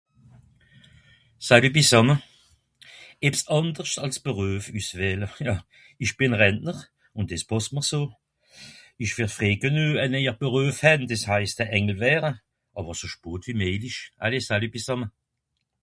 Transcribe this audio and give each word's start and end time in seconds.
"salüt 1.47 1.73
bisàmme 1.75 2.15
ebs 3.27 3.41
andersch 3.57 3.97
àls 4.03 4.17
bereufüsswähler 4.27 5.31
ja 5.47 5.55
isch 6.03 6.15
be 6.17 6.25
Rentner 6.41 6.79
un 7.19 7.25
des 7.31 7.43
pàssm'r 7.49 7.85
so 7.91 8.01
isch 9.03 9.15
wer 9.17 9.31
frei 9.37 9.55
genue 9.63 10.01
a 10.03 10.05
neuer 10.09 10.35
bereuf 10.41 10.77
hän 10.85 11.01
des 11.11 11.23
heisst 11.31 11.57
a 11.63 11.65
(""anglewäre"") 11.77 12.31
awer 12.77 12.95
so 12.99 13.07
spoot 13.15 13.43
wie 13.47 13.59
meilich 13.61 13.99
allez 14.25 14.43
salüt 14.47 14.73
bisàmme" 14.75 15.07